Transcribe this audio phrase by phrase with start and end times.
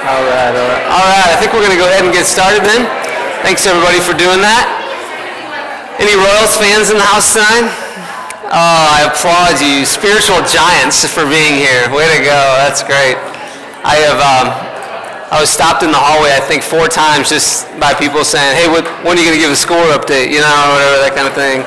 [0.00, 0.84] All right, all right.
[0.88, 2.88] All right, I think we're going to go ahead and get started then.
[3.44, 4.64] Thanks everybody for doing that.
[6.00, 7.68] Any Royals fans in the house tonight?
[8.48, 11.84] Oh, I applaud you, spiritual giants, for being here.
[11.92, 12.40] Way to go.
[12.64, 13.20] That's great.
[13.84, 14.48] I have, um,
[15.28, 18.72] I was stopped in the hallway, I think, four times just by people saying, hey,
[18.72, 20.32] what, when are you going to give a score update?
[20.32, 21.60] You know, whatever, that kind of thing.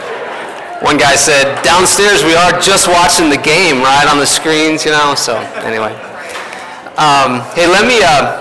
[0.81, 4.91] One guy said, downstairs we are just watching the game, right, on the screens, you
[4.91, 5.93] know, so anyway.
[6.93, 8.37] Um, hey, let me uh,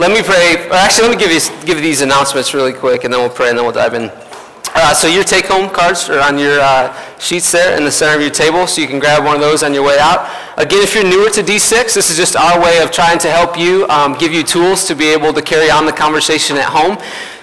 [0.00, 0.56] let me pray.
[0.72, 3.58] Actually, let me give you give these announcements really quick, and then we'll pray, and
[3.58, 4.10] then we'll dive in.
[4.72, 8.22] Uh, so your take-home cards are on your uh, sheets there in the center of
[8.22, 10.30] your table, so you can grab one of those on your way out.
[10.56, 13.58] Again, if you're newer to D6, this is just our way of trying to help
[13.58, 16.96] you, um, give you tools to be able to carry on the conversation at home.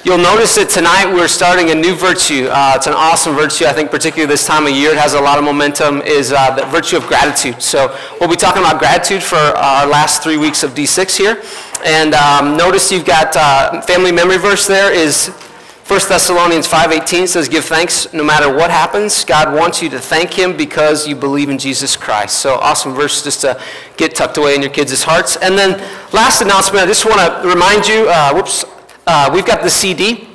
[0.08, 2.48] You'll notice that tonight we're starting a new virtue.
[2.48, 3.66] Uh, it's an awesome virtue.
[3.66, 6.56] I think particularly this time of year, it has a lot of momentum, is uh,
[6.56, 7.62] the virtue of gratitude.
[7.62, 11.44] So we'll be talking about gratitude for our last three weeks of D6 here.
[11.84, 17.50] And um, notice you've got uh, family memory verse there is 1 Thessalonians 5.18 says,
[17.50, 19.26] give thanks no matter what happens.
[19.26, 22.38] God wants you to thank him because you believe in Jesus Christ.
[22.38, 23.62] So awesome verse just to
[23.98, 25.36] get tucked away in your kids' hearts.
[25.36, 25.72] And then
[26.14, 28.64] last announcement, I just want to remind you, uh, whoops,
[29.08, 30.27] uh, we've got the CD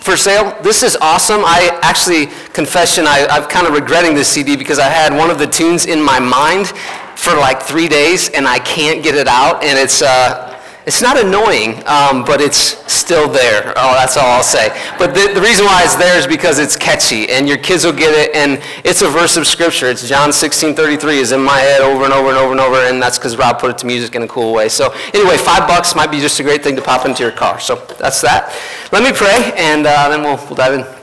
[0.00, 0.56] for sale.
[0.62, 1.42] This is awesome.
[1.44, 5.38] I actually, confession, I, I'm kind of regretting this CD because I had one of
[5.38, 6.68] the tunes in my mind
[7.16, 9.62] for like three days and I can't get it out.
[9.62, 10.53] And it's, uh,
[10.86, 13.72] it's not annoying, um, but it's still there.
[13.76, 14.68] Oh, that's all I'll say.
[14.98, 17.92] But the, the, reason why it's there is because it's catchy, and your kids will
[17.92, 19.86] get it, and it's a verse of Scripture.
[19.90, 22.76] It's John 16, 33 is in my head over and over and over and over,
[22.76, 24.68] and that's because Rob put it to music in a cool way.
[24.68, 27.60] So anyway, five bucks might be just a great thing to pop into your car.
[27.60, 28.54] So that's that.
[28.92, 30.93] Let me pray, and uh, then we'll, we'll dive in.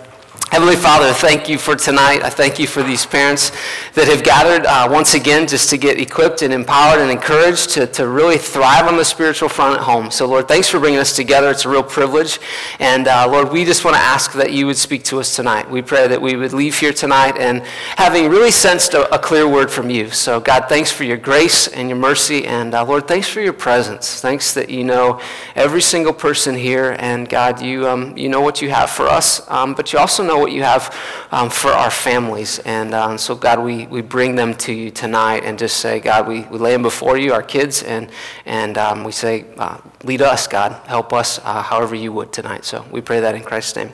[0.49, 2.23] Heavenly Father, thank you for tonight.
[2.23, 3.53] I thank you for these parents
[3.93, 7.87] that have gathered uh, once again just to get equipped and empowered and encouraged to,
[7.87, 10.11] to really thrive on the spiritual front at home.
[10.11, 11.49] So, Lord, thanks for bringing us together.
[11.51, 12.37] It's a real privilege.
[12.79, 15.69] And, uh, Lord, we just want to ask that you would speak to us tonight.
[15.69, 17.63] We pray that we would leave here tonight and
[17.95, 20.09] having really sensed a, a clear word from you.
[20.09, 22.45] So, God, thanks for your grace and your mercy.
[22.45, 24.19] And, uh, Lord, thanks for your presence.
[24.19, 25.21] Thanks that you know
[25.55, 26.97] every single person here.
[26.99, 30.23] And, God, you, um, you know what you have for us, um, but you also
[30.23, 30.95] know what you have
[31.31, 32.59] um, for our families.
[32.59, 36.27] And um, so, God, we, we bring them to you tonight and just say, God,
[36.27, 38.09] we, we lay them before you, our kids, and,
[38.45, 40.73] and um, we say, uh, lead us, God.
[40.87, 42.65] Help us uh, however you would tonight.
[42.65, 43.91] So we pray that in Christ's name.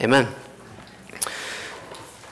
[0.00, 0.28] Amen.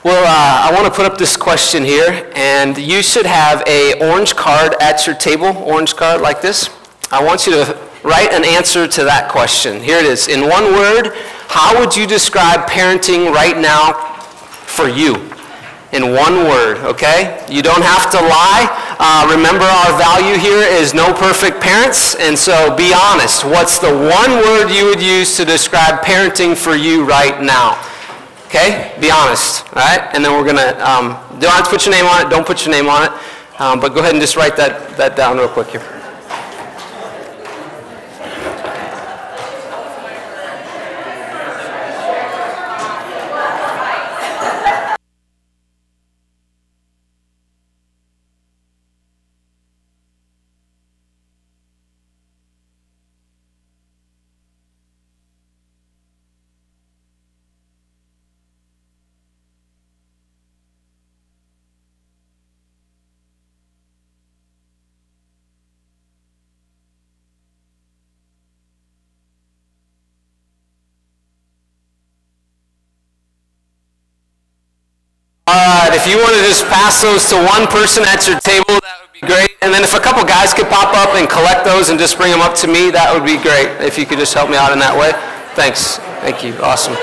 [0.03, 3.99] Well, uh, I want to put up this question here, and you should have a
[3.99, 6.69] orange card at your table, orange card like this.
[7.11, 9.81] I want you to write an answer to that question.
[9.81, 10.29] Here it is.
[10.29, 11.13] In one word,
[11.57, 13.93] how would you describe parenting right now
[14.69, 15.15] for you?
[15.91, 17.43] In one word, okay?
[17.49, 18.69] You don't have to lie.
[18.99, 23.43] Uh, remember, our value here is no perfect parents, and so be honest.
[23.43, 27.83] What's the one word you would use to describe parenting for you right now?
[28.45, 28.93] Okay?
[29.01, 30.11] Be honest, all right?
[30.13, 32.45] And then we're going to, um, don't have to put your name on it, don't
[32.45, 33.11] put your name on it,
[33.59, 35.96] um, but go ahead and just write that, that down real quick here.
[75.47, 78.83] All right, if you want to just pass those to one person at your table,
[78.83, 79.55] that would be great.
[79.63, 82.35] And then if a couple guys could pop up and collect those and just bring
[82.35, 83.71] them up to me, that would be great.
[83.79, 85.15] If you could just help me out in that way.
[85.55, 86.03] Thanks.
[86.19, 86.51] Thank you.
[86.59, 86.99] Awesome.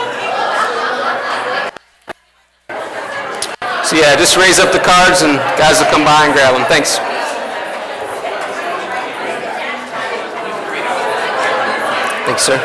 [3.88, 6.69] So yeah, just raise up the cards and guys will come by and grab them.
[6.69, 7.00] Thanks.
[12.28, 12.60] Thanks, sir.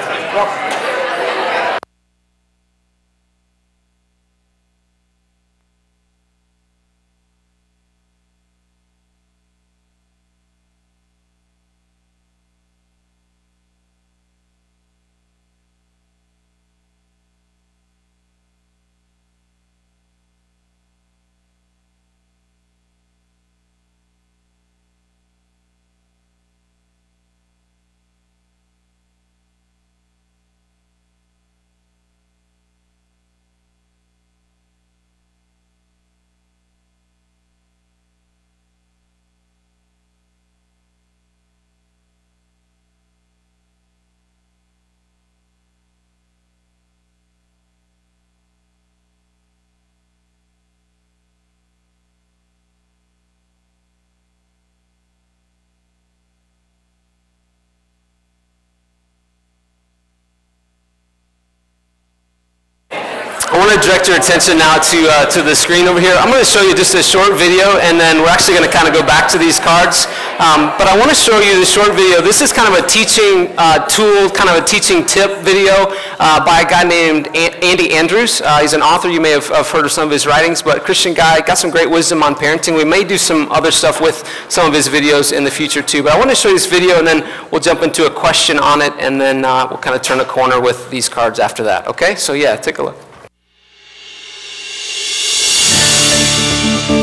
[63.70, 66.16] Want to direct your attention now to, uh, to the screen over here.
[66.18, 68.74] I'm going to show you just a short video, and then we're actually going to
[68.74, 70.10] kind of go back to these cards.
[70.42, 72.20] Um, but I want to show you the short video.
[72.20, 76.44] This is kind of a teaching uh, tool, kind of a teaching tip video uh,
[76.44, 78.42] by a guy named Andy Andrews.
[78.42, 79.08] Uh, he's an author.
[79.08, 81.70] You may have, have, heard of some of his writings, but Christian guy, got some
[81.70, 82.76] great wisdom on parenting.
[82.76, 86.02] We may do some other stuff with some of his videos in the future too.
[86.02, 87.22] But I want to show you this video, and then
[87.52, 90.26] we'll jump into a question on it, and then uh, we'll kind of turn a
[90.26, 91.86] corner with these cards after that.
[91.86, 92.16] Okay?
[92.16, 93.09] So yeah, take a look.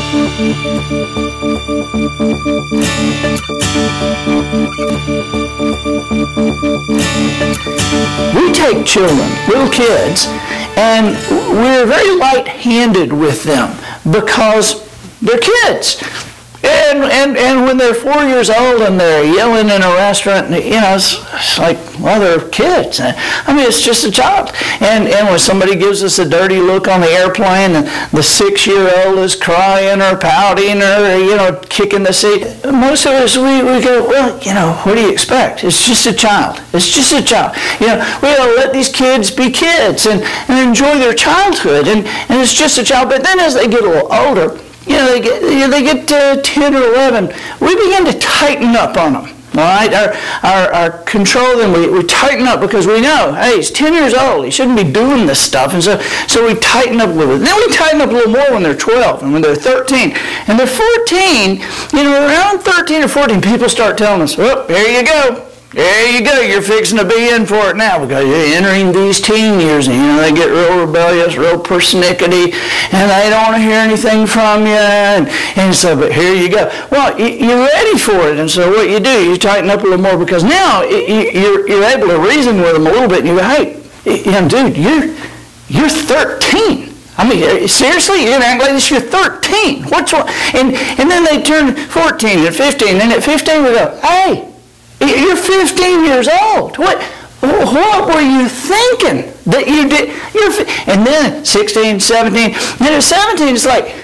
[0.07, 0.13] We
[8.53, 10.27] take children, little kids,
[10.77, 13.77] and we're very light-handed with them
[14.09, 14.87] because
[15.21, 16.01] they're kids.
[16.63, 20.81] And, and, and when they're four years old and they're yelling in a restaurant, you
[20.81, 22.99] know, it's, it's, like, well, they're kids.
[22.99, 24.51] I mean, it's just a child.
[24.81, 29.19] And, and when somebody gives us a dirty look on the airplane and the six-year-old
[29.19, 33.81] is crying or pouting or, you know, kicking the seat, most of us, we, we
[33.83, 35.63] go, well, you know, what do you expect?
[35.63, 36.59] It's just a child.
[36.73, 37.55] It's just a child.
[37.79, 41.87] You know, we got to let these kids be kids and, and enjoy their childhood.
[41.87, 43.09] And, and it's just a child.
[43.09, 45.83] But then as they get a little older, you know, they get, you know, they
[45.83, 47.27] get uh, 10 or 11,
[47.59, 49.37] we begin to tighten up on them.
[49.57, 50.13] All right, our,
[50.43, 54.13] our, our control them, we, we tighten up because we know, hey, he's 10 years
[54.13, 54.45] old.
[54.45, 55.73] He shouldn't be doing this stuff.
[55.73, 57.45] And so, so we tighten up a little bit.
[57.45, 60.11] Then we tighten up a little more when they're 12 and when they're 13.
[60.47, 64.99] And they're 14, you know, around 13 or 14, people start telling us, oh, here
[64.99, 65.46] you go.
[65.73, 66.39] There you go.
[66.39, 69.97] You're fixing to be in for it now because you're entering these teen years, and
[69.97, 72.53] you know they get real rebellious, real persnickety,
[72.93, 74.79] and they don't want to hear anything from you.
[74.79, 75.27] And,
[75.57, 76.71] and so, but here you go.
[76.89, 79.99] Well, you're ready for it, and so what you do, you tighten up a little
[79.99, 83.35] more because now you're, you're able to reason with them a little bit, and you
[83.35, 83.75] go, hey,
[84.05, 85.13] you know, dude, you're
[85.67, 86.95] you're 13.
[87.17, 88.89] I mean, seriously, you're act like this.
[88.89, 89.83] You're 13.
[89.89, 90.29] What's wrong?
[90.53, 94.46] And and then they turn 14 and 15, and at 15 we go, hey.
[94.99, 96.77] You're 15 years old.
[96.77, 97.01] What,
[97.41, 100.09] what were you thinking that you did?
[100.33, 100.51] You're,
[100.87, 103.95] and then 16, 17, then at 17, it's like,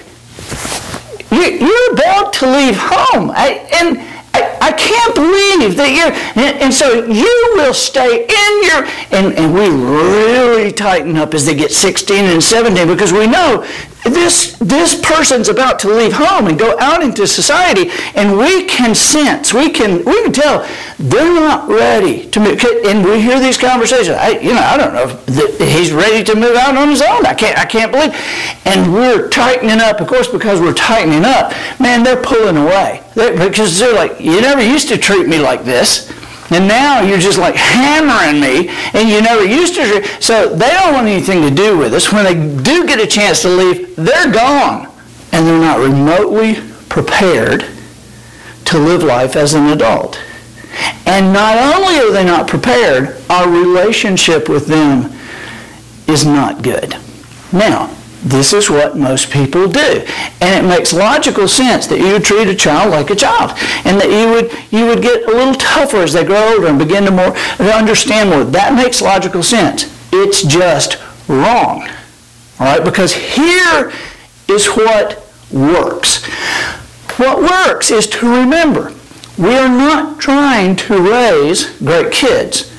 [1.31, 3.31] you're about to leave home.
[3.31, 3.97] I, and
[4.33, 6.13] I, I, can't believe that you're,
[6.43, 11.45] and, and, so you will stay in your, and, and we really tighten up as
[11.45, 13.65] they get 16 and 17 because we know
[14.03, 18.93] this, this person's about to leave home and go out into society, and we can
[18.93, 20.67] sense, we can, we can tell
[20.99, 22.63] they're not ready to move.
[22.85, 24.17] And we hear these conversations.
[24.17, 27.25] I, you know, I don't know if he's ready to move out on his own.
[27.25, 28.13] I can't, I can't believe.
[28.65, 31.53] And we're tightening up, of course, because we're tightening up.
[31.79, 35.63] Man, they're pulling away they're, because they're like, you never used to treat me like
[35.63, 36.11] this.
[36.53, 40.03] And now you're just like hammering me, and you never used to.
[40.21, 42.11] So they don't want anything to do with us.
[42.11, 44.87] When they do get a chance to leave, they're gone.
[45.31, 46.57] And they're not remotely
[46.89, 47.65] prepared
[48.65, 50.19] to live life as an adult.
[51.05, 55.11] And not only are they not prepared, our relationship with them
[56.07, 56.95] is not good.
[57.51, 60.05] Now, this is what most people do.
[60.39, 63.51] And it makes logical sense that you would treat a child like a child
[63.85, 66.79] and that you would, you would get a little tougher as they grow older and
[66.79, 68.45] begin to, more, to understand more.
[68.45, 69.93] That makes logical sense.
[70.13, 71.89] It's just wrong.
[72.59, 72.83] All right?
[72.83, 73.91] Because here
[74.47, 76.25] is what works.
[77.17, 78.93] What works is to remember
[79.37, 82.71] we are not trying to raise great kids.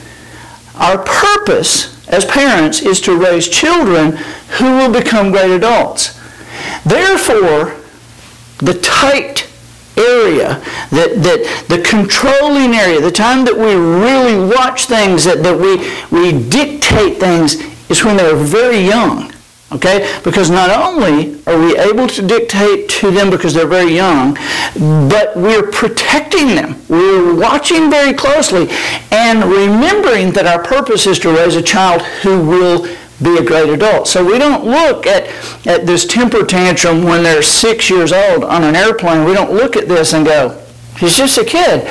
[0.77, 4.17] Our purpose as parents is to raise children
[4.59, 6.21] who will become great adults.
[6.85, 7.77] Therefore,
[8.59, 9.51] the tight
[9.97, 15.57] area, that, that the controlling area, the time that we really watch things, that, that
[15.57, 15.77] we,
[16.17, 17.55] we dictate things,
[17.91, 19.34] is when they're very young.
[19.75, 20.19] Okay?
[20.23, 24.35] Because not only are we able to dictate to them because they're very young,
[25.09, 26.81] but we're protecting them.
[26.88, 28.69] We're watching very closely
[29.11, 32.87] and remembering that our purpose is to raise a child who will
[33.23, 34.09] be a great adult.
[34.09, 35.28] So we don't look at,
[35.66, 39.25] at this temper tantrum when they're six years old on an airplane.
[39.25, 40.63] We don't look at this and go,
[40.99, 41.89] He's just a kid.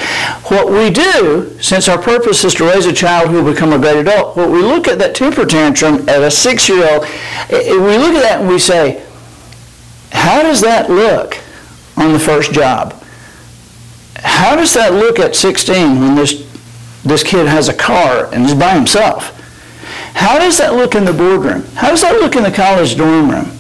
[0.48, 3.78] What we do, since our purpose is to raise a child who will become a
[3.78, 7.04] great adult, what we look at that temper tantrum at a six-year-old,
[7.50, 9.06] we look at that and we say,
[10.12, 11.38] how does that look
[11.98, 12.94] on the first job?
[14.16, 16.50] How does that look at 16 when this,
[17.04, 19.40] this kid has a car and is by himself?
[20.14, 21.66] How does that look in the boardroom?
[21.76, 23.52] How does that look in the college dorm room?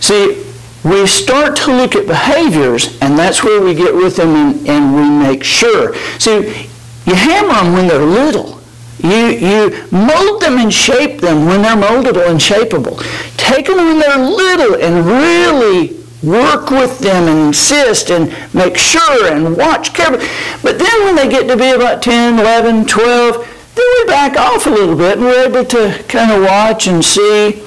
[0.00, 0.44] See,
[0.84, 4.94] we start to look at behaviors, and that's where we get with them and, and
[4.94, 5.94] we make sure.
[6.18, 6.68] See,
[7.04, 8.60] you hammer them when they're little.
[8.98, 12.98] You, you mold them and shape them when they're moldable and shapeable.
[13.36, 19.32] Take them when they're little and really work with them and insist and make sure
[19.32, 20.26] and watch carefully.
[20.62, 24.66] But then when they get to be about 10, 11, 12, then we back off
[24.66, 27.62] a little bit and we're able to kind of watch and see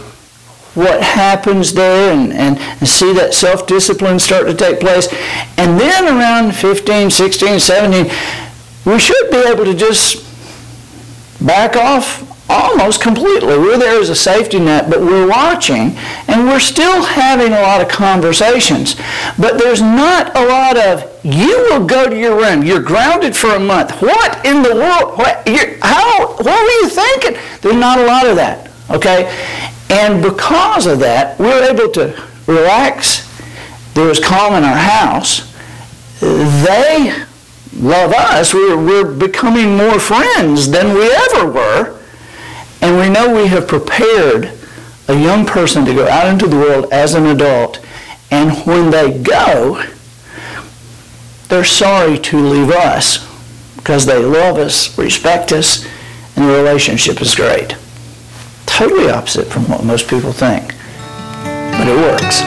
[0.74, 5.08] what happens there and, and, and see that self-discipline start to take place.
[5.58, 8.12] And then around 15, 16, 17,
[8.86, 10.26] we should be able to just
[11.46, 13.58] back off almost completely.
[13.58, 15.96] We're there as a safety net, but we're watching
[16.28, 18.96] and we're still having a lot of conversations.
[19.38, 23.52] But there's not a lot of, you will go to your room, you're grounded for
[23.52, 24.02] a month.
[24.02, 25.18] What in the world?
[25.18, 25.48] What,
[25.82, 27.42] how, what were you thinking?
[27.62, 29.32] There's not a lot of that, okay?
[29.92, 32.18] And because of that, we're able to
[32.48, 33.28] relax.
[33.94, 35.52] There was calm in our house.
[36.22, 37.14] They
[37.76, 38.54] love us.
[38.54, 42.00] We're, we're becoming more friends than we ever were.
[42.82, 44.54] And we know we have prepared
[45.10, 47.86] a young person to go out into the world as an adult.
[48.32, 49.84] And when they go,
[51.50, 53.28] they're sorry to leave us
[53.76, 55.86] because they love us, respect us,
[56.38, 57.76] and the relationship is great.
[58.82, 60.74] Totally opposite from what most people think.
[61.78, 62.40] But it works.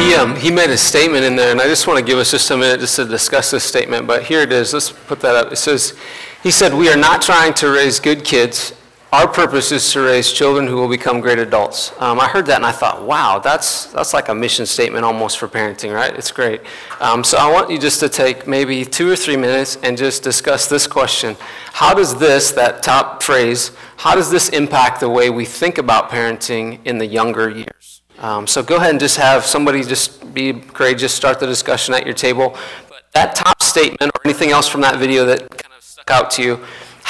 [0.00, 2.30] He, um, he made a statement in there, and I just want to give us
[2.30, 4.72] just a minute just to discuss this statement, but here it is.
[4.72, 5.52] Let's put that up.
[5.52, 5.94] It says,
[6.42, 8.72] he said, we are not trying to raise good kids.
[9.12, 11.90] Our purpose is to raise children who will become great adults.
[11.98, 15.36] Um, I heard that and I thought, wow, that's, that's like a mission statement almost
[15.38, 16.14] for parenting, right?
[16.14, 16.60] It's great.
[17.00, 20.22] Um, so I want you just to take maybe two or three minutes and just
[20.22, 21.36] discuss this question.
[21.72, 26.08] How does this, that top phrase, how does this impact the way we think about
[26.08, 28.02] parenting in the younger years?
[28.20, 32.04] Um, so go ahead and just have somebody just be courageous, start the discussion at
[32.04, 32.56] your table.
[32.88, 36.30] But that top statement or anything else from that video that kind of stuck out
[36.32, 36.60] to you,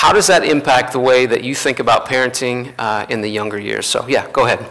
[0.00, 3.58] how does that impact the way that you think about parenting uh, in the younger
[3.58, 3.84] years?
[3.84, 4.66] So yeah, go ahead.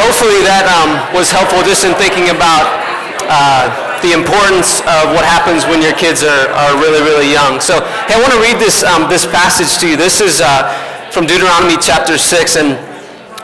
[0.00, 2.68] Hopefully that um, was helpful just in thinking about
[3.30, 3.70] uh,
[4.02, 7.60] the importance of what happens when your kids are, are really, really young.
[7.60, 9.96] So, hey, I want to read this, um, this passage to you.
[9.96, 10.68] This is uh,
[11.12, 12.76] from Deuteronomy chapter 6, and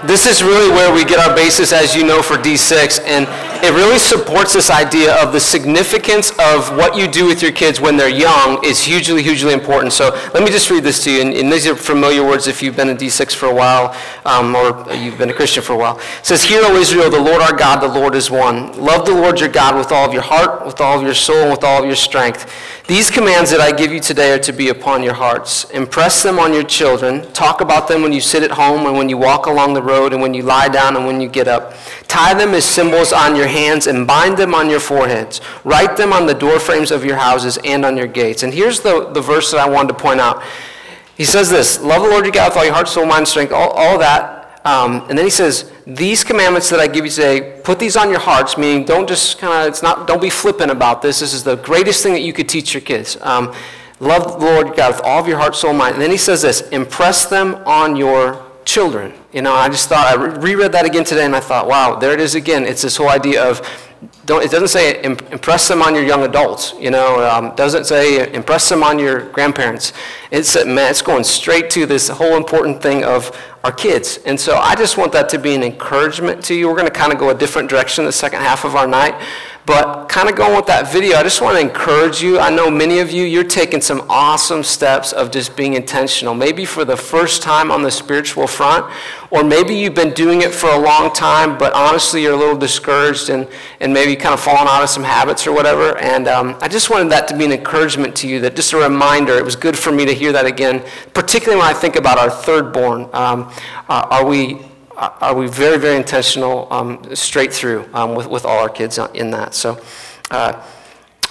[0.09, 3.25] this is really where we get our basis, as you know, for D6, and
[3.63, 7.81] it really supports this idea of the significance of what you do with your kids
[7.81, 9.93] when they're young is hugely, hugely important.
[9.93, 12.63] So let me just read this to you, and, and these are familiar words if
[12.63, 15.77] you've been in D6 for a while um, or you've been a Christian for a
[15.77, 15.99] while.
[15.99, 18.73] It says, Hear, O Israel, the Lord our God, the Lord is one.
[18.79, 21.37] Love the Lord your God with all of your heart, with all of your soul,
[21.37, 22.51] and with all of your strength.
[22.87, 25.65] These commands that I give you today are to be upon your hearts.
[25.71, 27.31] Impress them on your children.
[27.33, 30.13] Talk about them when you sit at home and when you walk along the road
[30.13, 31.75] and when you lie down and when you get up.
[32.09, 35.41] Tie them as symbols on your hands and bind them on your foreheads.
[35.65, 38.43] Write them on the doorframes of your houses and on your gates.
[38.43, 40.43] And here's the, the verse that I wanted to point out.
[41.17, 43.53] He says this Love the Lord your God with all your heart, soul, mind, strength,
[43.53, 44.61] all, all that.
[44.65, 48.11] Um, and then he says, These commandments that I give you today, put these on
[48.11, 51.21] your hearts, meaning don't just kind of, it's not, don't be flippant about this.
[51.21, 53.17] This is the greatest thing that you could teach your kids.
[53.21, 53.55] Um,
[53.99, 55.95] love the Lord your God with all of your heart, soul, mind.
[55.95, 59.15] And then he says this impress them on your children.
[59.33, 62.13] You know, I just thought, I reread that again today and I thought, wow, there
[62.13, 62.65] it is again.
[62.65, 63.67] It's this whole idea of,
[64.27, 68.31] don't, it doesn't say impress them on your young adults, you know, um, doesn't say
[68.35, 69.93] impress them on your grandparents.
[70.31, 74.19] It's, man, it's going straight to this whole important thing of our kids.
[74.27, 76.69] And so I just want that to be an encouragement to you.
[76.69, 79.15] We're going to kind of go a different direction the second half of our night.
[79.67, 82.39] But kind of going with that video, I just want to encourage you.
[82.39, 86.35] I know many of you, you're taking some awesome steps of just being intentional.
[86.35, 88.87] Maybe for the first time on the spiritual front,
[89.31, 92.57] or maybe you've been doing it for a long time, but honestly, you're a little
[92.57, 93.49] discouraged and,
[93.81, 95.99] and maybe kind of fallen out of some habits or whatever.
[95.99, 98.77] And um, I just wanted that to be an encouragement to you, that just a
[98.77, 99.33] reminder.
[99.33, 102.31] It was good for me to hear that again, particularly when I think about our
[102.31, 103.11] third born.
[103.13, 103.51] Um,
[103.89, 104.61] uh, are we
[104.97, 109.31] are we very, very intentional um, straight through um, with, with all our kids in
[109.31, 109.55] that.
[109.55, 109.79] So,
[110.31, 110.63] uh,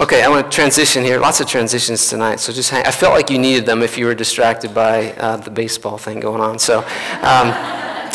[0.00, 1.18] okay, I want to transition here.
[1.18, 2.40] Lots of transitions tonight.
[2.40, 5.38] So just hang, I felt like you needed them if you were distracted by uh,
[5.38, 6.58] the baseball thing going on.
[6.58, 6.78] So,
[7.22, 7.52] um,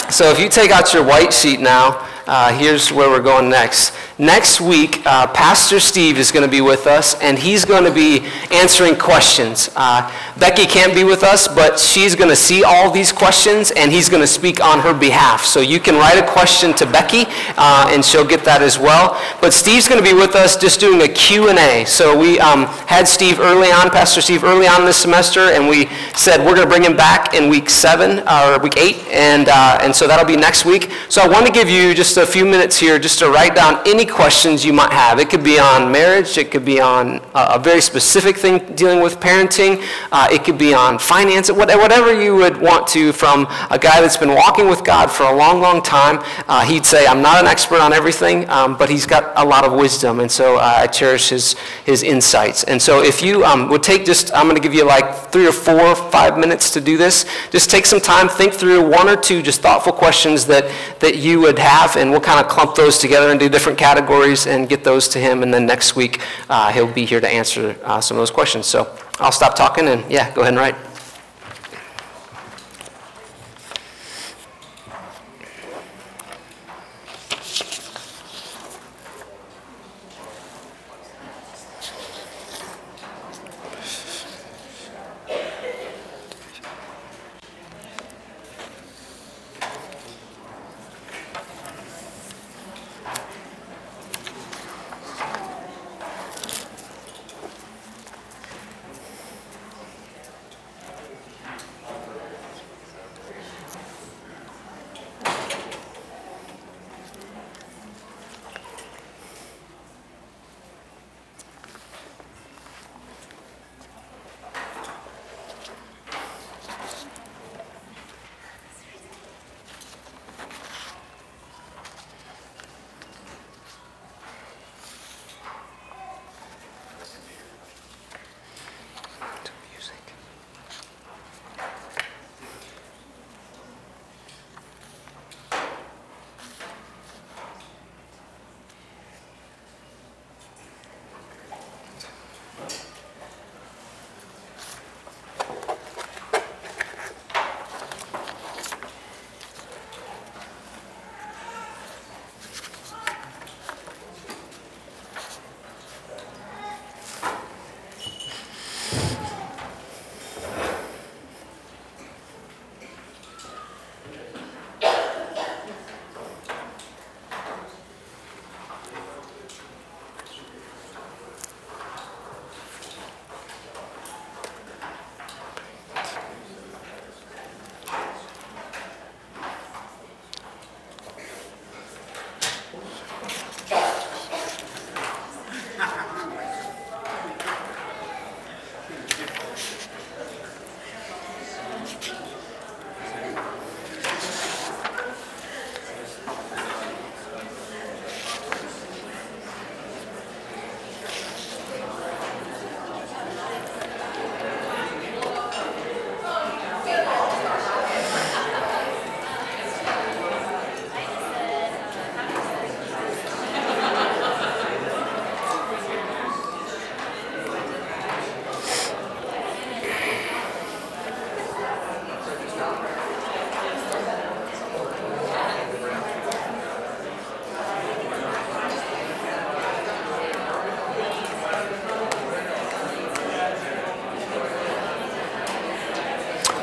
[0.09, 3.93] so if you take out your white sheet now, uh, here's where we're going next.
[4.17, 7.91] Next week, uh, Pastor Steve is going to be with us, and he's going to
[7.91, 9.71] be answering questions.
[9.75, 13.91] Uh, Becky can't be with us, but she's going to see all these questions, and
[13.91, 15.43] he's going to speak on her behalf.
[15.43, 17.23] So you can write a question to Becky,
[17.57, 19.19] uh, and she'll get that as well.
[19.41, 21.85] But Steve's going to be with us just doing a Q&A.
[21.85, 25.87] So we um, had Steve early on, Pastor Steve early on this semester, and we
[26.15, 29.79] said we're going to bring him back in week seven, or week eight, and, uh,
[29.81, 30.91] and so that'll be next week.
[31.09, 33.81] So I want to give you just a few minutes here just to write down
[33.85, 35.19] any questions you might have.
[35.19, 39.19] It could be on marriage, it could be on a, very specific thing dealing with
[39.19, 44.01] parenting, uh, it could be on finance, whatever you would want to from a guy
[44.01, 46.19] that's been walking with God for a long, long time.
[46.47, 49.63] Uh, he'd say, I'm not an expert on everything, um, but he's got a lot
[49.63, 51.53] of wisdom, and so uh, I cherish his,
[51.85, 52.63] his insights.
[52.63, 55.47] And so if you um, would take just, I'm going to give you like three
[55.47, 57.25] or four, five minutes to do this.
[57.51, 61.39] Just take some time, think through one or two just thoughtful questions that, that you
[61.39, 64.83] would have, and we'll kind of clump those together and do different categories and get
[64.83, 65.43] those to him.
[65.43, 68.65] And then next week, uh, he'll be here to answer uh, some of those questions.
[68.65, 70.90] So I'll stop talking and, yeah, go ahead and write.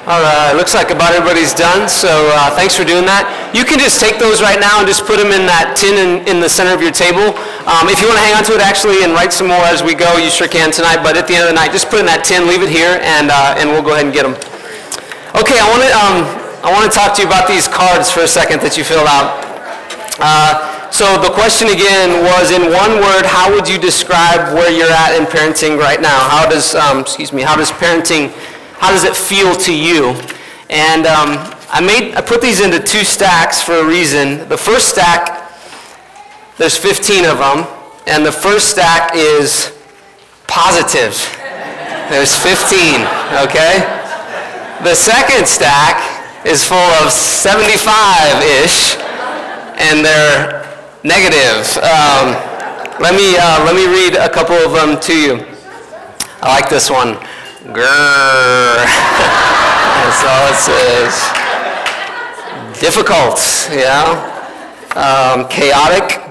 [0.09, 3.29] All right, looks like about everybody's done, so uh, thanks for doing that.
[3.53, 6.25] You can just take those right now and just put them in that tin in,
[6.25, 7.37] in the center of your table.
[7.69, 9.85] Um, if you want to hang on to it actually and write some more as
[9.85, 12.01] we go, you sure can tonight, but at the end of the night, just put
[12.01, 14.33] in that tin, leave it here, and, uh, and we'll go ahead and get them.
[15.37, 16.17] Okay, I want to um,
[16.65, 19.13] I want to talk to you about these cards for a second that you filled
[19.13, 19.45] out.
[20.25, 24.89] Uh, so the question again was, in one word, how would you describe where you're
[24.89, 26.17] at in parenting right now?
[26.33, 28.33] How does, um, excuse me, how does parenting
[28.79, 30.15] how does it feel to you?
[30.71, 31.37] And um,
[31.71, 34.49] I, made, I put these into two stacks for a reason.
[34.49, 35.51] The first stack,
[36.59, 37.67] there's 15 of them,
[38.07, 39.77] and the first stack is
[40.47, 41.13] positive.
[42.09, 43.03] There's 15,
[43.45, 43.85] okay?
[44.83, 48.97] The second stack is full of 75-ish,
[49.83, 50.65] and they're
[51.05, 51.67] negative.
[51.83, 52.33] Um,
[53.01, 55.45] let, me, uh, let me read a couple of them to you.
[56.41, 57.19] I like this one.
[57.65, 58.85] Grrr.
[59.99, 61.15] That's all it says.
[62.81, 64.15] Difficult, yeah.
[64.95, 66.23] Um, chaotic,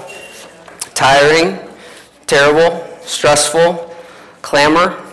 [0.94, 1.60] tiring,
[2.28, 3.94] terrible, stressful,
[4.42, 5.04] clamor,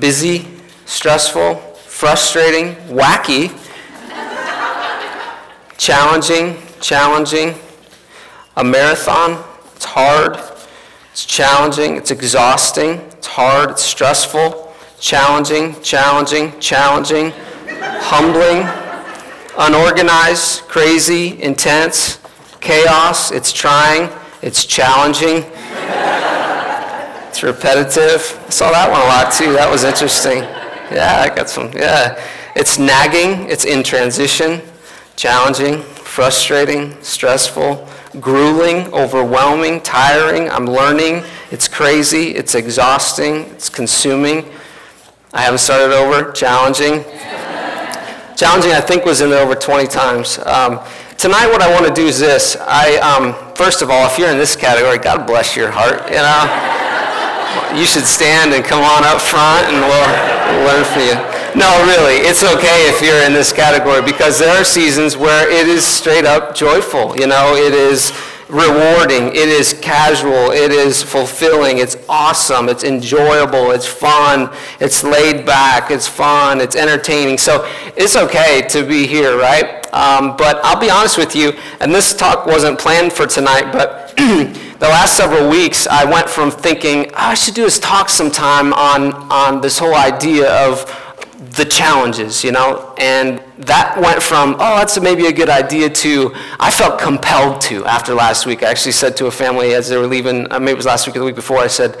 [0.00, 0.48] busy,
[0.86, 3.52] stressful, frustrating, wacky,
[5.78, 7.54] challenging, challenging,
[8.56, 9.44] a marathon,
[9.76, 10.36] it's hard,
[11.12, 14.65] it's challenging, it's exhausting, it's hard, it's stressful,
[15.06, 17.30] challenging, challenging, challenging,
[18.10, 18.66] humbling,
[19.56, 22.18] unorganized, crazy, intense,
[22.60, 24.10] chaos, it's trying,
[24.42, 25.44] it's challenging,
[27.28, 28.36] it's repetitive.
[28.46, 29.52] I saw that one a lot too.
[29.52, 30.38] That was interesting.
[30.90, 31.70] Yeah, I got some.
[31.72, 32.20] Yeah.
[32.56, 34.60] It's nagging, it's in transition,
[35.14, 37.86] challenging, frustrating, stressful,
[38.18, 40.50] grueling, overwhelming, tiring.
[40.50, 41.22] I'm learning.
[41.52, 44.44] It's crazy, it's exhausting, it's consuming.
[45.36, 46.32] I haven't started over.
[46.32, 47.04] Challenging.
[48.40, 50.38] Challenging, I think, was in there over 20 times.
[50.38, 50.80] Um,
[51.18, 52.56] tonight, what I want to do is this.
[52.58, 56.08] I, um, first of all, if you're in this category, God bless your heart.
[56.08, 56.40] You know,
[57.78, 60.08] you should stand and come on up front, and we'll,
[60.56, 61.16] we'll learn from you.
[61.52, 65.68] No, really, it's okay if you're in this category because there are seasons where it
[65.68, 67.14] is straight up joyful.
[67.14, 68.10] You know, it is
[68.48, 75.44] rewarding, it is casual, it is fulfilling, it's awesome, it's enjoyable, it's fun, it's laid
[75.44, 77.38] back, it's fun, it's entertaining.
[77.38, 79.84] So it's okay to be here, right?
[79.92, 84.14] Um, but I'll be honest with you, and this talk wasn't planned for tonight, but
[84.16, 88.72] the last several weeks I went from thinking, oh, I should do this talk sometime
[88.74, 91.05] on, on this whole idea of
[91.56, 96.32] the challenges, you know, and that went from, oh, that's maybe a good idea to,
[96.60, 98.62] I felt compelled to after last week.
[98.62, 101.06] I actually said to a family as they were leaving, uh, maybe it was last
[101.06, 101.96] week or the week before, I said,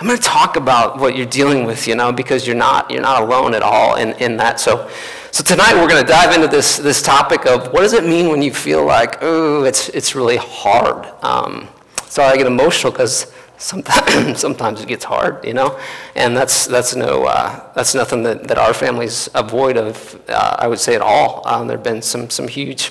[0.00, 3.02] I'm going to talk about what you're dealing with, you know, because you're not, you're
[3.02, 4.58] not alone at all in, in that.
[4.58, 4.88] So,
[5.30, 8.30] so tonight we're going to dive into this, this topic of what does it mean
[8.30, 11.06] when you feel like, oh, it's, it's really hard.
[11.22, 11.68] Um,
[12.06, 13.32] sorry, I get emotional because
[14.36, 15.78] sometimes, it gets hard, you know,
[16.14, 20.18] and that's that's no uh, that's nothing that, that our families avoid of.
[20.28, 21.46] Uh, I would say at all.
[21.46, 22.90] Um, there've been some some huge,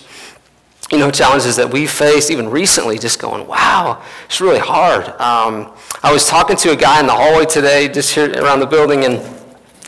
[0.92, 3.00] you know, challenges that we faced even recently.
[3.00, 5.08] Just going, wow, it's really hard.
[5.20, 8.68] Um, I was talking to a guy in the hallway today, just here around the
[8.68, 9.18] building, and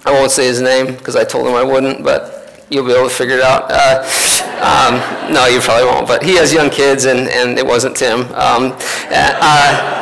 [0.03, 3.07] I won't say his name because I told him I wouldn't, but you'll be able
[3.07, 3.69] to figure it out.
[3.69, 4.01] Uh,
[4.61, 8.21] um, no, you probably won't, but he has young kids, and, and it wasn't Tim.
[8.33, 8.75] Um,
[9.11, 10.00] uh,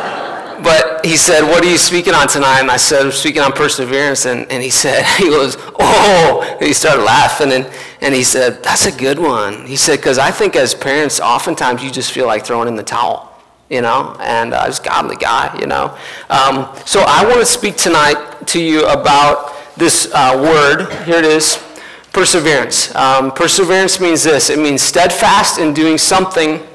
[0.64, 2.60] but he said, what are you speaking on tonight?
[2.60, 4.26] And I said, I'm speaking on perseverance.
[4.26, 7.52] And, and he said, he goes, oh, and he started laughing.
[7.52, 7.70] And,
[8.02, 9.66] and he said, that's a good one.
[9.66, 12.84] He said, because I think as parents, oftentimes you just feel like throwing in the
[12.84, 13.34] towel,
[13.70, 15.98] you know, and uh, he's a godly guy, you know.
[16.30, 20.92] Um, so I want to speak tonight to you about this uh, word.
[21.06, 21.64] Here it is,
[22.12, 22.94] perseverance.
[22.96, 24.50] Um, perseverance means this.
[24.50, 26.66] It means steadfast in doing something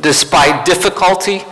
[0.00, 1.42] despite difficulty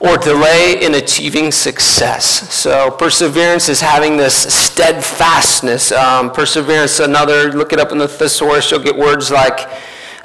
[0.00, 2.52] or delay in achieving success.
[2.52, 5.92] So perseverance is having this steadfastness.
[5.92, 9.68] Um, perseverance, another, look it up in the thesaurus, you'll get words like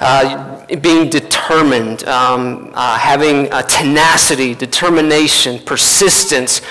[0.00, 6.62] uh, being determined, um, uh, having a tenacity, determination, persistence.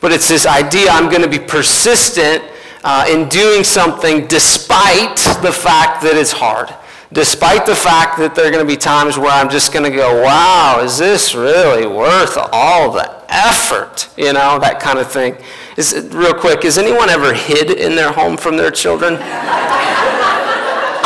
[0.00, 2.42] But it's this idea I'm going to be persistent
[2.82, 6.74] uh, in doing something despite the fact that it's hard
[7.14, 9.96] despite the fact that there are going to be times where I'm just going to
[9.96, 14.10] go, wow, is this really worth all the effort?
[14.18, 15.38] You know, that kind of thing.
[15.78, 19.14] Is, real quick, has anyone ever hid in their home from their children?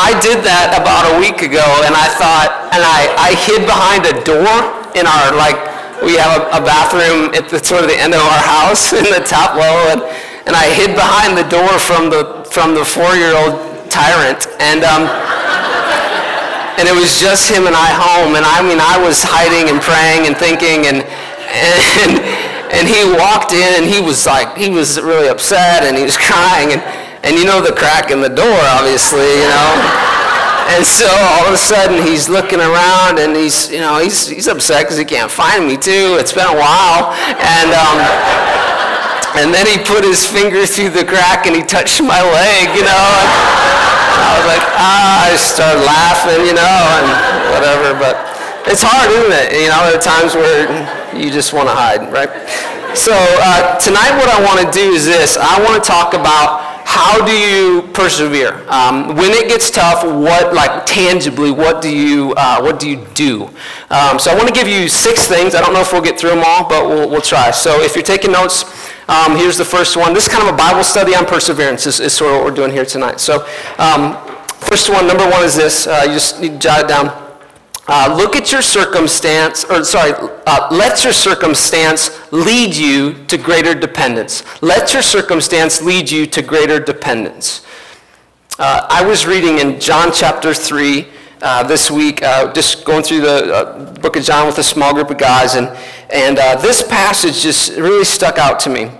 [0.01, 4.09] I did that about a week ago, and I thought, and I, I hid behind
[4.09, 5.61] a door in our, like,
[6.01, 9.05] we have a, a bathroom at the sort of the end of our house in
[9.13, 10.01] the top level, and,
[10.49, 15.05] and I hid behind the door from the, from the four-year-old tyrant, and, um,
[16.79, 18.39] and it was just him and I home.
[18.39, 22.15] And I mean, I was hiding and praying and thinking, and and
[22.71, 26.17] and he walked in, and he was like, he was really upset, and he was
[26.29, 26.83] crying, and
[27.27, 29.75] and you know the crack in the door, obviously, you know.
[30.69, 34.47] And so all of a sudden he's looking around and he's, you know, he's, he's
[34.47, 36.21] upset because he can't find me too.
[36.21, 37.17] It's been a while.
[37.41, 37.97] And, um,
[39.41, 42.85] and then he put his finger through the crack and he touched my leg, you
[42.85, 43.78] know.
[44.09, 47.07] I was like, ah, I started laughing, you know, and
[47.53, 47.93] whatever.
[47.99, 48.17] But
[48.71, 49.65] it's hard, isn't it?
[49.65, 50.65] You know, there are times where
[51.17, 52.31] you just want to hide, right?
[52.97, 55.37] So uh, tonight what I want to do is this.
[55.37, 60.55] I want to talk about how do you persevere um, when it gets tough what
[60.55, 63.45] like tangibly what do you uh, what do you do
[63.91, 66.19] um, so i want to give you six things i don't know if we'll get
[66.19, 68.65] through them all but we'll, we'll try so if you're taking notes
[69.09, 70.13] um, here's the first one.
[70.13, 72.57] This is kind of a Bible study on perseverance, is, is sort of what we're
[72.57, 73.21] doing here tonight.
[73.21, 73.47] So,
[73.79, 74.17] um,
[74.61, 75.87] first one, number one is this.
[75.87, 77.07] Uh, you just need to jot it down.
[77.91, 80.13] Uh, look at your circumstance, or sorry,
[80.47, 84.45] uh, let your circumstance lead you to greater dependence.
[84.63, 87.65] Let your circumstance lead you to greater dependence.
[88.59, 91.09] Uh, I was reading in John chapter 3
[91.43, 94.95] uh, this week, uh, just going through the uh, book of John with a small
[94.95, 95.69] group of guys, and,
[96.11, 98.91] and uh, this passage just really stuck out to me.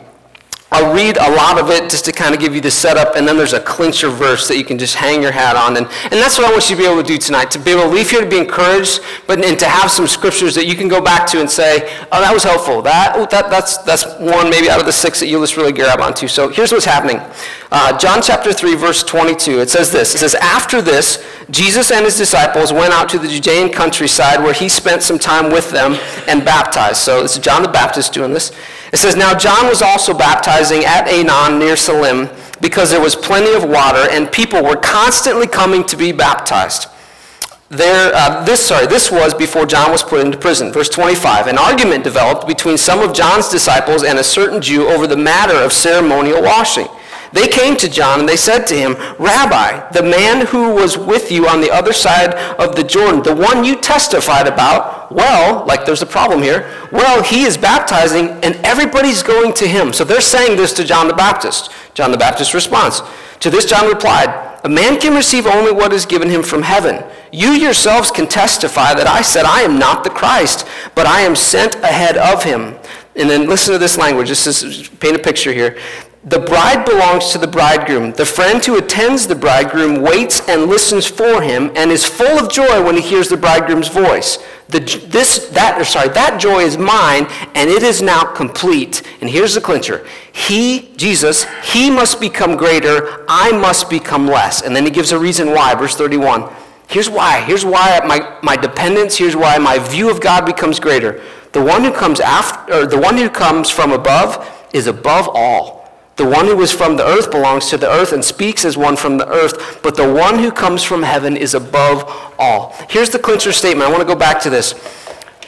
[0.71, 3.27] I'll read a lot of it just to kind of give you the setup, and
[3.27, 5.79] then there's a clincher verse that you can just hang your hat on.
[5.79, 7.71] And, and that's what I want you to be able to do tonight, to be
[7.71, 10.75] able to leave here to be encouraged, but and to have some scriptures that you
[10.75, 12.83] can go back to and say, oh, that was helpful.
[12.83, 16.01] That, that, that's, that's one maybe out of the six that you'll just really grab
[16.01, 16.29] onto.
[16.29, 17.19] So here's what's happening.
[17.71, 20.15] Uh, John chapter 3, verse 22, it says this.
[20.15, 24.55] It says, After this, Jesus and his disciples went out to the Judean countryside where
[24.55, 26.97] he spent some time with them and baptized.
[26.97, 28.53] So this is John the Baptist doing this.
[28.91, 32.31] It says, Now John was also baptizing at Aenon near Salim
[32.63, 36.89] because there was plenty of water and people were constantly coming to be baptized.
[37.69, 40.73] There, uh, this, sorry, this was before John was put into prison.
[40.73, 45.07] Verse 25, an argument developed between some of John's disciples and a certain Jew over
[45.07, 46.89] the matter of ceremonial washing.
[47.33, 51.31] They came to John and they said to him, Rabbi, the man who was with
[51.31, 55.85] you on the other side of the Jordan, the one you testified about, well, like
[55.85, 59.93] there's a problem here, well, he is baptizing and everybody's going to him.
[59.93, 61.71] So they're saying this to John the Baptist.
[61.95, 63.03] John the Baptist responds.
[63.41, 67.05] To this, John replied, A man can receive only what is given him from heaven.
[67.31, 71.37] You yourselves can testify that I said, I am not the Christ, but I am
[71.37, 72.77] sent ahead of him.
[73.15, 74.29] And then listen to this language.
[74.29, 75.79] This is paint a picture here.
[76.29, 78.13] The bride belongs to the bridegroom.
[78.13, 82.51] The friend who attends the bridegroom waits and listens for him and is full of
[82.51, 84.39] joy when he hears the bridegroom's voice.
[84.69, 89.03] The, this, that, or sorry, that joy is mine and it is now complete.
[89.23, 90.07] And here's the clincher.
[90.31, 93.25] He, Jesus, he must become greater.
[93.27, 94.61] I must become less.
[94.61, 95.75] And then he gives a reason why.
[95.77, 96.53] Verse 31.
[96.89, 97.41] Here's why.
[97.41, 101.23] Here's why my, my dependence, here's why my view of God becomes greater.
[101.53, 105.78] The one who comes after, or the one who comes from above is above all.
[106.19, 108.97] The one who is from the earth belongs to the earth and speaks as one
[108.97, 112.05] from the earth, but the one who comes from heaven is above
[112.39, 112.75] all.
[112.91, 113.89] Here's the clincher statement.
[113.89, 114.75] I want to go back to this.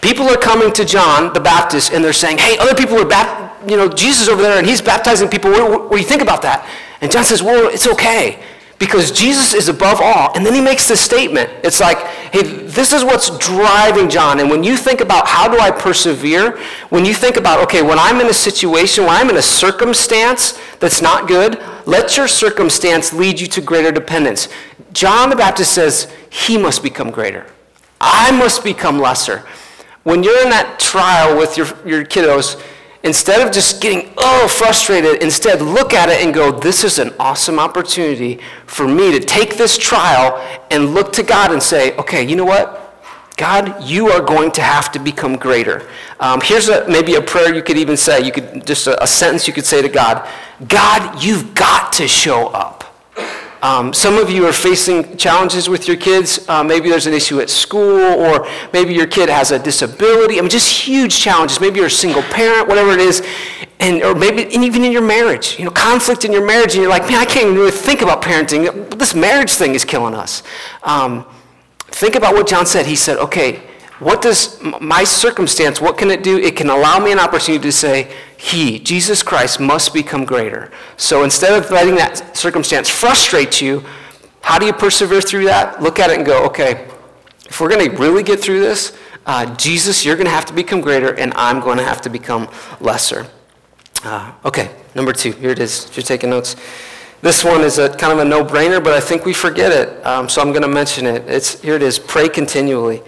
[0.01, 3.69] People are coming to John the Baptist and they're saying, hey, other people are, bap-
[3.69, 5.51] you know, Jesus over there and he's baptizing people.
[5.51, 6.67] What, what, what do you think about that?
[7.01, 8.43] And John says, well, it's okay
[8.81, 10.35] because Jesus is above all.
[10.35, 11.51] And then he makes this statement.
[11.63, 11.99] It's like,
[12.33, 14.41] hey, this is what's driving John.
[14.41, 17.99] And when you think about how do I persevere, when you think about, okay, when
[17.99, 23.13] I'm in a situation, when I'm in a circumstance that's not good, let your circumstance
[23.13, 24.49] lead you to greater dependence.
[24.95, 27.47] John the Baptist says, he must become greater.
[28.01, 29.45] I must become lesser.
[30.05, 32.59] When you're in that trial with your, your kiddos,
[33.03, 37.15] Instead of just getting, oh, frustrated, instead look at it and go, this is an
[37.19, 40.39] awesome opportunity for me to take this trial
[40.71, 42.77] and look to God and say, okay, you know what?
[43.39, 45.89] God, you are going to have to become greater.
[46.21, 48.21] Um, here's a, maybe a prayer you could even say.
[48.21, 50.29] You could just a, a sentence you could say to God.
[50.69, 52.85] God, you've got to show up.
[53.63, 56.49] Um, some of you are facing challenges with your kids.
[56.49, 60.39] Uh, maybe there's an issue at school, or maybe your kid has a disability.
[60.39, 61.61] I mean, just huge challenges.
[61.61, 63.23] Maybe you're a single parent, whatever it is,
[63.79, 66.83] and or maybe and even in your marriage, you know, conflict in your marriage, and
[66.83, 68.99] you're like, man, I can't even really think about parenting.
[68.99, 70.43] This marriage thing is killing us.
[70.83, 71.27] Um,
[71.89, 72.87] think about what John said.
[72.87, 73.63] He said, okay,
[74.01, 76.39] what does my circumstance, what can it do?
[76.39, 80.73] It can allow me an opportunity to say, He, Jesus Christ, must become greater.
[80.97, 83.85] So instead of letting that circumstance frustrate you,
[84.41, 85.83] how do you persevere through that?
[85.83, 86.89] Look at it and go, okay,
[87.47, 90.55] if we're going to really get through this, uh, Jesus, you're going to have to
[90.55, 92.49] become greater, and I'm going to have to become
[92.81, 93.27] lesser.
[94.03, 96.57] Uh, okay, number two, here it is, if you're taking notes.
[97.21, 100.27] This one is a kind of a no-brainer, but I think we forget it, um,
[100.27, 101.29] so I'm going to mention it.
[101.29, 103.03] It's, here it is, pray continually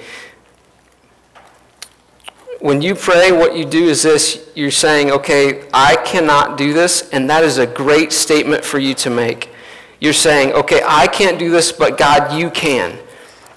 [2.63, 7.11] when you pray, what you do is this you're saying, okay, I cannot do this,
[7.11, 9.51] and that is a great statement for you to make.
[9.99, 12.97] You're saying, okay, I can't do this, but God, you can.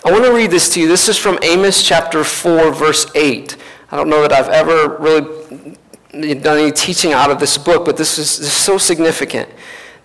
[0.04, 0.88] I want to read this to you.
[0.88, 3.56] This is from Amos chapter 4, verse 8.
[3.92, 7.98] I don't know that I've ever really done any teaching out of this book, but
[7.98, 9.48] this is, this is so significant.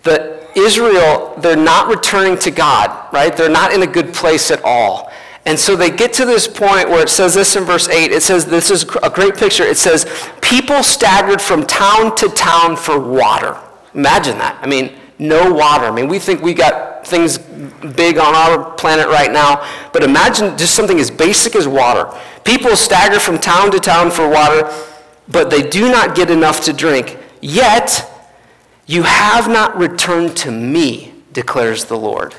[0.03, 3.35] That Israel, they're not returning to God, right?
[3.35, 5.10] They're not in a good place at all.
[5.45, 8.11] And so they get to this point where it says this in verse 8.
[8.11, 9.63] It says, this is a great picture.
[9.63, 10.05] It says,
[10.41, 13.57] people staggered from town to town for water.
[13.95, 14.59] Imagine that.
[14.61, 15.85] I mean, no water.
[15.85, 20.57] I mean, we think we got things big on our planet right now, but imagine
[20.57, 22.11] just something as basic as water.
[22.43, 24.71] People stagger from town to town for water,
[25.27, 27.17] but they do not get enough to drink.
[27.41, 28.07] Yet,
[28.85, 32.35] you have not returned to me, declares the Lord.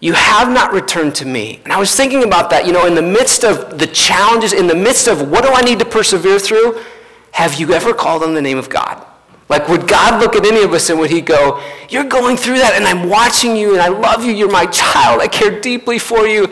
[0.00, 1.60] You have not returned to me.
[1.64, 4.66] And I was thinking about that, you know, in the midst of the challenges, in
[4.66, 6.82] the midst of what do I need to persevere through,
[7.32, 9.04] have you ever called on the name of God?
[9.48, 12.58] Like, would God look at any of us and would he go, You're going through
[12.58, 15.98] that, and I'm watching you, and I love you, you're my child, I care deeply
[15.98, 16.48] for you,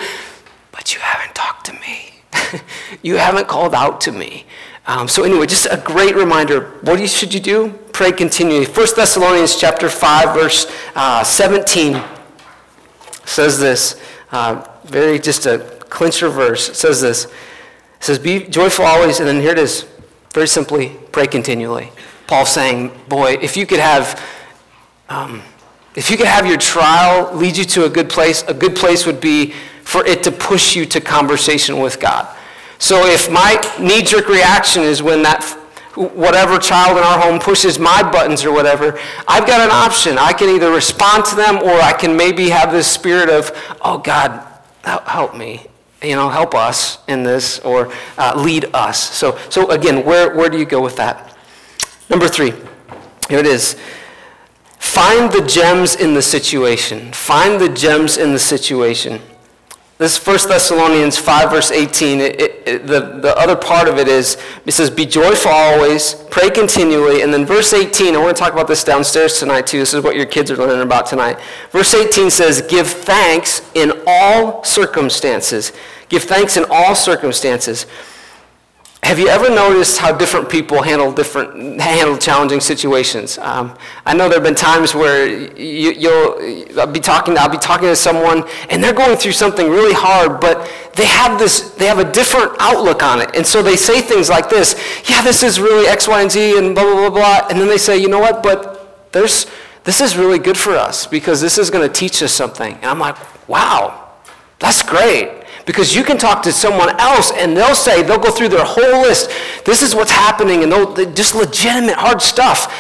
[0.71, 2.61] but you haven't talked to me.
[3.03, 4.47] you haven't called out to me.
[4.87, 6.67] Um, so anyway, just a great reminder.
[6.83, 7.71] What should you do?
[7.93, 8.67] Pray continually.
[8.67, 12.01] 1 Thessalonians chapter 5, verse uh, 17
[13.25, 14.01] says this,
[14.33, 15.59] uh, very just a
[15.89, 16.69] clincher verse.
[16.69, 17.25] It says this.
[17.25, 17.31] It
[18.01, 19.87] says, Be joyful always, and then here it is.
[20.33, 21.93] Very simply, pray continually.
[22.27, 24.23] Paul saying, Boy, if you could have.
[25.09, 25.43] Um,
[25.95, 29.07] if you could have your trial lead you to a good place, a good place
[29.07, 29.53] would be
[29.85, 32.27] for it to push you to conversation with God.
[32.79, 35.43] So if my knee jerk reaction is when that
[35.95, 40.19] whatever child in our home pushes my buttons or whatever, I've got an option.
[40.19, 43.99] I can either respond to them or I can maybe have this spirit of, oh,
[43.99, 44.47] God,
[44.83, 45.67] help me.
[46.03, 49.01] You know, help us in this or uh, lead us.
[49.01, 51.35] So, so again, where, where do you go with that?
[52.11, 52.53] Number three,
[53.31, 53.77] here it is.
[54.79, 57.11] Find the gems in the situation.
[57.13, 59.21] Find the gems in the situation.
[60.05, 64.07] This is 1 Thessalonians 5, verse 18, it, it, the, the other part of it
[64.07, 64.37] is,
[64.67, 67.23] it says, Be joyful always, pray continually.
[67.23, 69.79] And then verse 18, I want to talk about this downstairs tonight too.
[69.79, 71.39] This is what your kids are learning about tonight.
[71.71, 75.73] Verse 18 says, Give thanks in all circumstances.
[76.11, 77.87] Give thanks in all circumstances.
[79.05, 83.37] Have you ever noticed how different people handle different handle challenging situations?
[83.37, 83.77] Um,
[84.07, 87.89] I know there have been times where you, will I'll be talking I'll be talking
[87.89, 91.99] to someone and they're going through something really hard, but they have this they have
[91.99, 94.75] a different outlook on it, and so they say things like this:
[95.07, 97.69] "Yeah, this is really X, Y, and Z," and blah blah blah blah, and then
[97.69, 98.43] they say, "You know what?
[98.43, 99.47] But there's
[99.85, 102.87] this is really good for us because this is going to teach us something." And
[102.87, 103.17] I'm like,
[103.51, 104.13] "Wow,
[104.61, 108.51] that's great." Because you can talk to someone else and they'll say, they'll go through
[108.51, 109.31] their whole list.
[109.65, 112.75] This is what's happening, and they'll just legitimate hard stuff.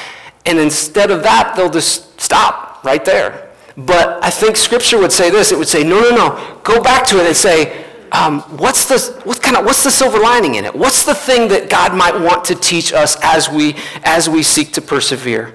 [0.47, 3.51] And instead of that, they'll just stop right there.
[3.77, 5.51] But I think Scripture would say this.
[5.51, 6.61] It would say, no, no, no.
[6.63, 10.21] Go back to it and say, um, what's the what kind of what's the silver
[10.21, 10.73] lining in it?
[10.73, 13.75] What's the thing that God might want to teach us as we
[14.05, 15.55] as we seek to persevere?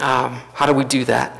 [0.00, 1.38] Um, how do we do that?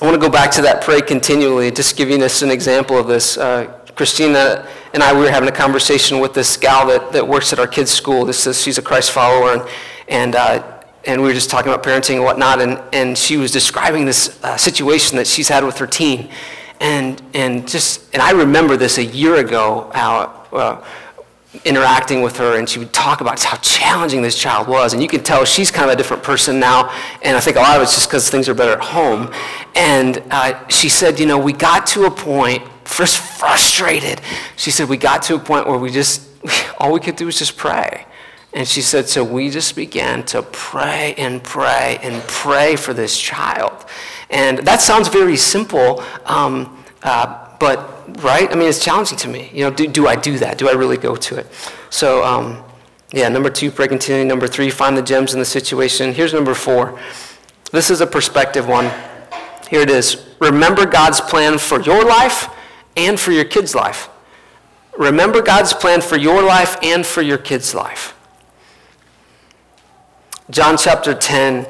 [0.00, 1.70] I want to go back to that pray continually.
[1.70, 3.38] Just giving us an example of this.
[3.38, 7.52] Uh, Christina and I, we were having a conversation with this gal that, that works
[7.52, 8.26] at our kids' school.
[8.26, 9.68] This is, she's a Christ follower, and,
[10.06, 13.50] and, uh, and we were just talking about parenting and whatnot, and, and she was
[13.50, 16.28] describing this uh, situation that she's had with her teen.
[16.78, 20.84] And, and, just, and I remember this a year ago, how, uh,
[21.64, 24.92] interacting with her, and she would talk about how challenging this child was.
[24.92, 26.92] And you can tell she's kind of a different person now.
[27.22, 29.32] And I think a lot of it's just because things are better at home.
[29.74, 34.20] And uh, she said, you know, we got to a point just frustrated.
[34.56, 36.28] She said, we got to a point where we just,
[36.78, 38.06] all we could do was just pray.
[38.52, 43.18] And she said, so we just began to pray and pray and pray for this
[43.20, 43.84] child.
[44.30, 48.50] And that sounds very simple, um, uh, but, right?
[48.50, 49.50] I mean, it's challenging to me.
[49.52, 50.56] You know, do, do I do that?
[50.56, 51.46] Do I really go to it?
[51.90, 52.64] So, um,
[53.12, 54.26] yeah, number two, pray continually.
[54.26, 56.14] Number three, find the gems in the situation.
[56.14, 56.98] Here's number four.
[57.72, 58.90] This is a perspective one.
[59.68, 60.26] Here it is.
[60.40, 62.48] Remember God's plan for your life
[62.96, 64.08] and for your kid's life.
[64.98, 68.14] Remember God's plan for your life and for your kid's life.
[70.48, 71.66] John chapter 10,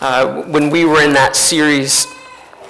[0.00, 2.06] uh, when we were in that series,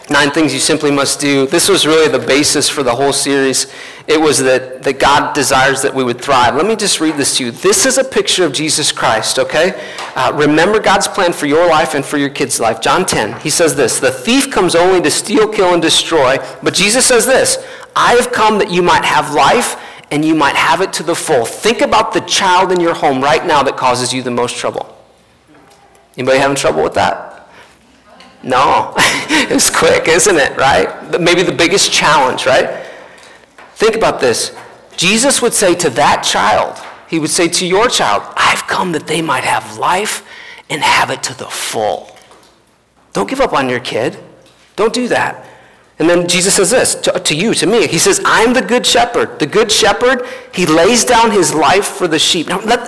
[0.09, 3.73] Nine Things You Simply Must Do, this was really the basis for the whole series.
[4.07, 6.55] It was that, that God desires that we would thrive.
[6.55, 7.51] Let me just read this to you.
[7.51, 9.83] This is a picture of Jesus Christ, okay?
[10.15, 12.81] Uh, remember God's plan for your life and for your kid's life.
[12.81, 16.37] John 10, he says this The thief comes only to steal, kill, and destroy.
[16.63, 17.59] But Jesus says this
[17.97, 19.81] I have come that you might have life
[20.11, 21.47] and you might have it to the full.
[21.47, 24.95] Think about the child in your home right now that causes you the most trouble.
[26.17, 27.49] Anybody having trouble with that?
[28.43, 31.21] No, it's quick, isn't it, right?
[31.21, 32.87] Maybe the biggest challenge, right?
[33.75, 34.55] Think about this.
[34.97, 36.79] Jesus would say to that child,
[37.09, 40.27] he would say to your child, I've come that they might have life
[40.69, 42.15] and have it to the full.
[43.13, 44.19] Don't give up on your kid.
[44.77, 45.46] Don't do that.
[45.99, 47.87] And then Jesus says this to, to, you, to me.
[47.87, 49.39] He says, I'm the good shepherd.
[49.39, 52.49] The good shepherd, he lays down his life for the sheep.
[52.49, 52.81] Now, let,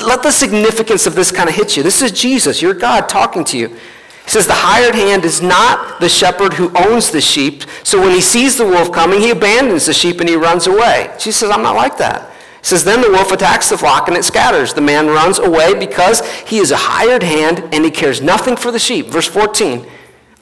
[0.00, 1.82] let the significance of this kind of hit you.
[1.82, 3.68] This is Jesus, your God, talking to you.
[3.68, 7.64] He says the hired hand is not the shepherd who owns the sheep.
[7.82, 11.10] So when he sees the wolf coming, he abandons the sheep and he runs away.
[11.18, 12.30] Jesus says, I'm not like that.
[12.60, 14.74] He says, Then the wolf attacks the flock and it scatters.
[14.74, 18.70] The man runs away because he is a hired hand and he cares nothing for
[18.70, 19.06] the sheep.
[19.06, 19.86] Verse 14,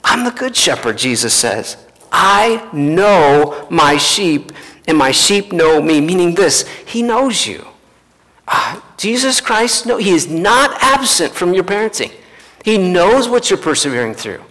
[0.07, 1.75] I'm the good shepherd, Jesus says.
[2.11, 4.53] I know my sheep
[4.87, 7.67] and my sheep know me, meaning this, he knows you.
[8.47, 12.13] Uh, Jesus Christ, no, he is not absent from your parenting.
[12.63, 14.41] He knows what you're persevering through.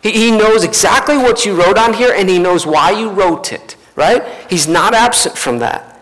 [0.00, 3.52] He, he knows exactly what you wrote on here, and he knows why you wrote
[3.52, 4.24] it, right?
[4.48, 6.00] He's not absent from that.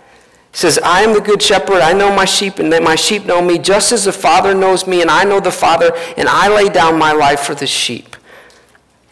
[0.52, 1.80] He says, I am the good shepherd.
[1.80, 5.00] I know my sheep, and my sheep know me, just as the Father knows me,
[5.00, 8.16] and I know the Father, and I lay down my life for the sheep.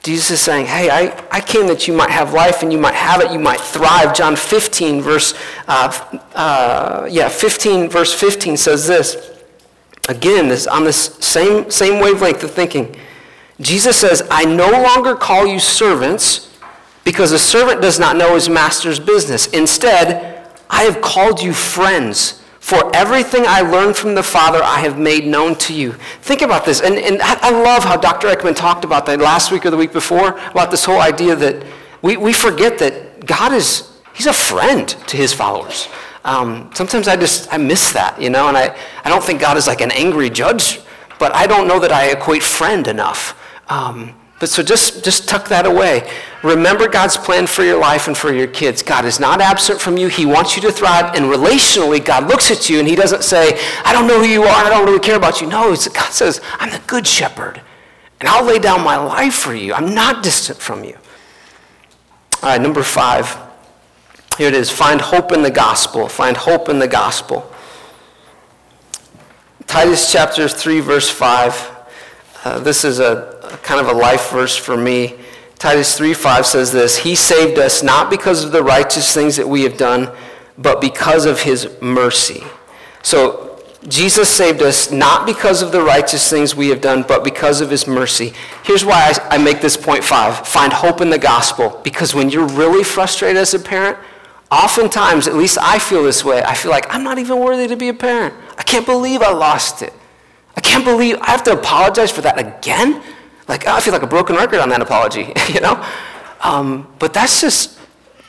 [0.06, 2.94] Jesus is saying, hey, I, I came that you might have life and you might
[2.94, 4.14] have it, you might thrive.
[4.14, 5.34] John 15, verse,
[5.66, 9.42] uh, uh, yeah, 15, verse 15 says this.
[10.08, 12.94] Again, this, on this same, same wavelength of thinking.
[13.60, 16.56] Jesus says, I no longer call you servants
[17.02, 19.48] because a servant does not know his master's business.
[19.48, 22.44] Instead, I have called you friends.
[22.66, 25.92] For everything I learned from the Father, I have made known to you.
[26.22, 26.80] Think about this.
[26.80, 28.26] And, and I love how Dr.
[28.26, 31.64] Ekman talked about that last week or the week before, about this whole idea that
[32.02, 35.86] we, we forget that God is, he's a friend to his followers.
[36.24, 39.56] Um, sometimes I just, I miss that, you know, and I, I don't think God
[39.56, 40.80] is like an angry judge,
[41.20, 43.40] but I don't know that I equate friend enough.
[43.68, 46.10] Um, but so just, just tuck that away.
[46.42, 48.82] Remember God's plan for your life and for your kids.
[48.82, 50.08] God is not absent from you.
[50.08, 51.14] He wants you to thrive.
[51.14, 54.42] And relationally, God looks at you and he doesn't say, I don't know who you
[54.42, 54.64] are.
[54.64, 55.48] I don't really care about you.
[55.48, 57.62] No, God says, I'm the good shepherd.
[58.20, 59.72] And I'll lay down my life for you.
[59.72, 60.96] I'm not distant from you.
[62.42, 63.38] All right, number five.
[64.36, 66.08] Here it is find hope in the gospel.
[66.08, 67.50] Find hope in the gospel.
[69.66, 71.72] Titus chapter 3, verse 5.
[72.44, 75.14] Uh, this is a, a kind of a life verse for me.
[75.58, 79.48] Titus 3 5 says this He saved us not because of the righteous things that
[79.48, 80.10] we have done,
[80.58, 82.42] but because of his mercy.
[83.02, 87.60] So Jesus saved us not because of the righteous things we have done, but because
[87.60, 88.32] of his mercy.
[88.64, 91.80] Here's why I, I make this point five find hope in the gospel.
[91.84, 93.98] Because when you're really frustrated as a parent,
[94.50, 96.42] Oftentimes, at least I feel this way.
[96.42, 98.34] I feel like I'm not even worthy to be a parent.
[98.56, 99.92] I can't believe I lost it.
[100.56, 103.02] I can't believe I have to apologize for that again.
[103.48, 105.84] Like I feel like a broken record on that apology, you know.
[106.42, 107.78] Um, but that's just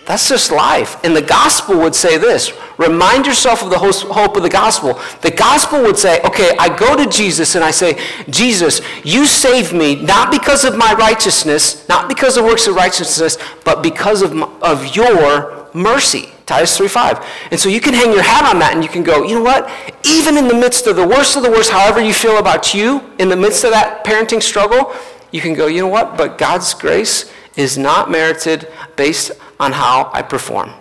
[0.05, 1.03] that's just life.
[1.03, 4.99] And the gospel would say this: remind yourself of the hope of the gospel.
[5.22, 7.99] The gospel would say, okay, I go to Jesus and I say,
[8.30, 13.38] Jesus, you saved me not because of my righteousness, not because of works of righteousness,
[13.65, 16.32] but because of, my, of your mercy.
[16.48, 17.24] Titus 3.5.
[17.52, 19.43] And so you can hang your hat on that and you can go, you know
[19.43, 19.70] what?
[20.06, 23.04] Even in the midst of the worst of the worst, however you feel about you,
[23.20, 24.95] in the midst of that parenting struggle,
[25.32, 26.18] you can go, you know what?
[26.18, 30.72] But God's grace is not merited based on how I perform.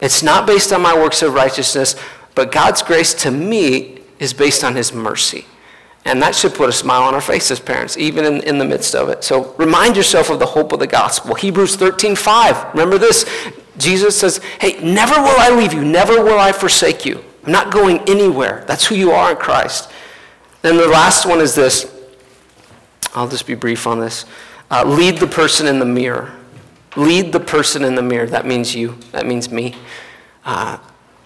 [0.00, 1.96] It's not based on my works of righteousness,
[2.36, 5.46] but God's grace to me is based on his mercy.
[6.04, 8.94] And that should put a smile on our faces, parents, even in, in the midst
[8.94, 9.24] of it.
[9.24, 11.34] So remind yourself of the hope of the gospel.
[11.34, 12.74] Hebrews 13, 5.
[12.74, 13.24] Remember this.
[13.78, 17.24] Jesus says, hey, never will I leave you, never will I forsake you.
[17.44, 18.64] I'm not going anywhere.
[18.66, 19.90] That's who you are in Christ.
[20.62, 21.94] And the last one is this.
[23.14, 24.26] I'll just be brief on this.
[24.70, 26.34] Uh, lead the person in the mirror.
[26.96, 28.26] Lead the person in the mirror.
[28.26, 28.98] That means you.
[29.12, 29.74] That means me.
[30.44, 30.78] Uh,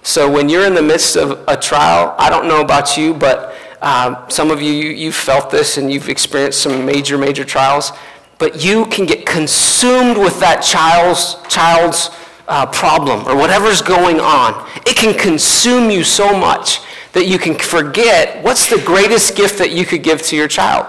[0.03, 3.57] so when you're in the midst of a trial, I don't know about you, but
[3.80, 7.92] uh, some of you, you've felt this and you've experienced some major, major trials.
[8.38, 12.11] But you can get consumed with that child's, child's
[12.49, 14.68] uh, problem or whatever's going on.
[14.86, 16.80] It can consume you so much
[17.12, 20.86] that you can forget what's the greatest gift that you could give to your child.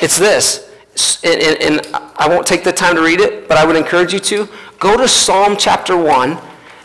[0.00, 0.70] It's this.
[1.24, 1.86] And, and, and
[2.16, 4.48] I won't take the time to read it, but I would encourage you to.
[4.78, 6.38] Go to Psalm chapter 1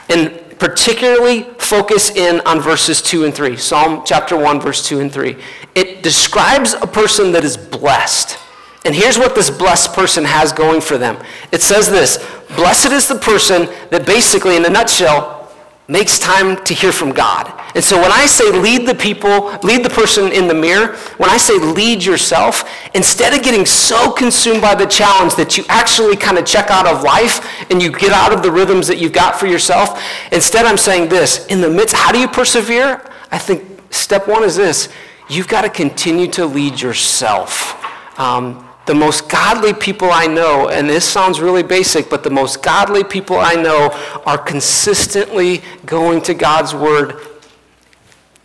[0.10, 3.56] and particularly focus in on verses 2 and 3.
[3.58, 5.38] Psalm chapter 1, verse 2 and 3.
[5.76, 8.38] It describes a person that is blessed.
[8.86, 11.18] And here's what this blessed person has going for them
[11.52, 12.18] it says this
[12.56, 15.40] Blessed is the person that basically, in a nutshell,
[15.88, 17.52] makes time to hear from God.
[17.76, 21.30] And so when I say lead the people, lead the person in the mirror, when
[21.30, 26.16] I say lead yourself, instead of getting so consumed by the challenge that you actually
[26.16, 29.14] kind of check out of life and you get out of the rhythms that you've
[29.14, 30.02] got for yourself,
[30.32, 33.04] instead I'm saying this, in the midst, how do you persevere?
[33.32, 34.90] I think step one is this,
[35.28, 37.76] you've got to continue to lead yourself.
[38.20, 42.64] Um, the most godly people I know, and this sounds really basic, but the most
[42.64, 43.92] godly people I know
[44.26, 47.14] are consistently going to God's Word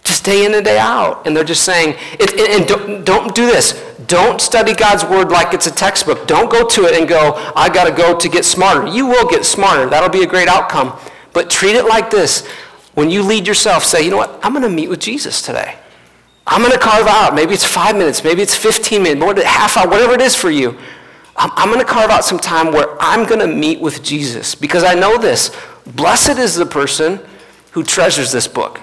[0.05, 1.27] just day in and day out.
[1.27, 3.73] And they're just saying, it, and don't, don't do this.
[4.07, 6.27] Don't study God's Word like it's a textbook.
[6.27, 8.87] Don't go to it and go, I got to go to get smarter.
[8.87, 9.89] You will get smarter.
[9.89, 10.93] That'll be a great outcome.
[11.33, 12.47] But treat it like this.
[12.93, 14.39] When you lead yourself, say, you know what?
[14.43, 15.79] I'm going to meet with Jesus today.
[16.47, 19.89] I'm going to carve out, maybe it's five minutes, maybe it's 15 minutes, half hour,
[19.89, 20.79] whatever it is for you.
[21.37, 24.55] I'm, I'm going to carve out some time where I'm going to meet with Jesus
[24.55, 25.57] because I know this.
[25.87, 27.21] Blessed is the person
[27.73, 28.81] who treasures this book.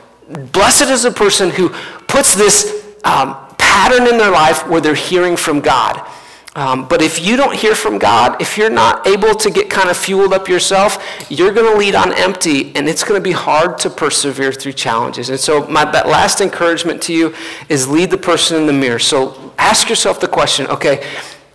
[0.51, 1.69] Blessed is the person who
[2.07, 6.05] puts this um, pattern in their life where they're hearing from God.
[6.53, 9.89] Um, but if you don't hear from God, if you're not able to get kind
[9.89, 13.31] of fueled up yourself, you're going to lead on empty, and it's going to be
[13.31, 15.29] hard to persevere through challenges.
[15.29, 17.33] And so, my that last encouragement to you
[17.69, 18.99] is lead the person in the mirror.
[18.99, 21.07] So, ask yourself the question: Okay,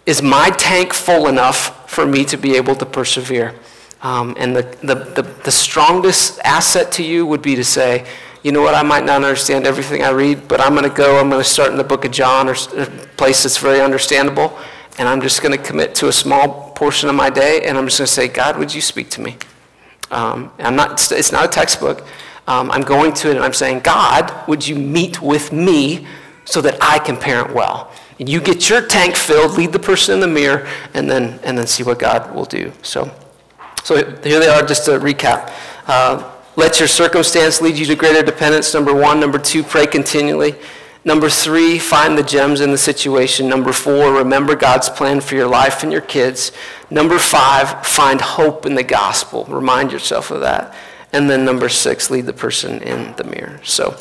[0.07, 3.55] is my tank full enough for me to be able to persevere?
[4.01, 8.07] Um, and the, the, the, the strongest asset to you would be to say,
[8.43, 11.19] you know what, I might not understand everything I read, but I'm going to go,
[11.19, 12.87] I'm going to start in the book of John or a
[13.17, 14.57] place that's very understandable
[14.99, 17.87] and I'm just going to commit to a small portion of my day, and I'm
[17.87, 19.37] just going to say, God, would you speak to me?
[20.11, 22.07] Um, I'm not, it's not a textbook.
[22.47, 26.07] Um, I'm going to it and I'm saying, God, would you meet with me
[26.45, 27.91] so that I can parent well?
[28.19, 31.59] And you get your tank filled, lead the person in the mirror, and then, and
[31.59, 32.73] then see what God will do.
[32.83, 33.11] So,
[33.83, 35.53] so here they are, just to recap.
[35.87, 39.21] Uh, let your circumstance lead you to greater dependence, number one.
[39.21, 40.55] Number two, pray continually.
[41.07, 43.49] Number three, find the gems in the situation.
[43.49, 46.51] Number four, remember God's plan for your life and your kids.
[46.91, 49.45] Number five, find hope in the gospel.
[49.49, 50.75] Remind yourself of that.
[51.13, 53.61] And then number six, lead the person in the mirror.
[53.63, 53.97] So,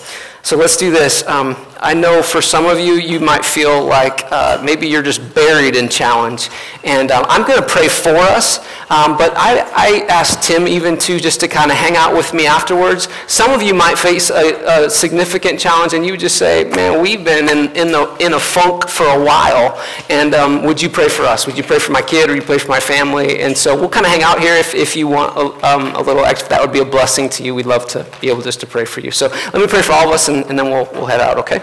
[0.46, 1.26] so let's do this.
[1.26, 5.34] Um, I know for some of you, you might feel like uh, maybe you're just
[5.34, 6.50] buried in challenge.
[6.84, 8.60] And um, I'm going to pray for us.
[8.92, 12.34] Um, but I, I asked Tim even to just to kind of hang out with
[12.34, 13.08] me afterwards.
[13.26, 17.26] Some of you might face a, a significant challenge and you just say, man, we've
[17.26, 19.84] been in, in, the, in a funk for a while.
[20.10, 21.48] And um, would you pray for us?
[21.48, 23.42] Would you pray for my kid or you pray for my family?
[23.42, 26.02] And so we'll kind of hang out here if, if you want a, um, a
[26.02, 26.50] little extra.
[26.50, 27.56] That would be a blessing to you.
[27.56, 29.12] We'd love to be able just to pray for you.
[29.12, 31.38] So let me pray for all of us and, and then we'll, we'll head out,
[31.38, 31.60] okay?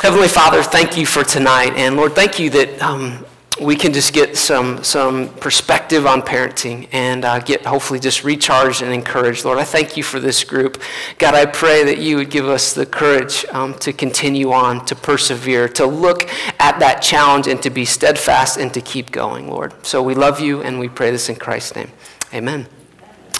[0.00, 1.72] Heavenly Father, thank you for tonight.
[1.76, 3.24] And Lord, thank you that um,
[3.60, 8.82] we can just get some, some perspective on parenting and uh, get hopefully just recharged
[8.82, 9.44] and encouraged.
[9.44, 10.82] Lord, I thank you for this group.
[11.18, 14.94] God, I pray that you would give us the courage um, to continue on, to
[14.94, 16.28] persevere, to look
[16.58, 19.72] at that challenge and to be steadfast and to keep going, Lord.
[19.86, 21.92] So we love you and we pray this in Christ's name.
[22.32, 22.66] Amen.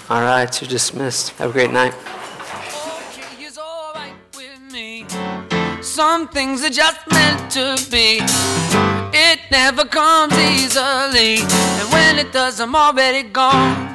[0.09, 1.31] All right, you're dismissed.
[1.31, 1.93] Have a great night.
[5.95, 8.19] Some things are just meant to be.
[9.17, 11.37] It never comes easily.
[11.37, 13.94] And when it does, I'm already gone.